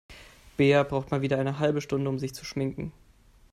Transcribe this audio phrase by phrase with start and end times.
[0.57, 2.91] Bea braucht mal wieder eine halbe Stunde, um sich zu schminken.